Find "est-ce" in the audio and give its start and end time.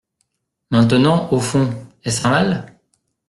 2.03-2.25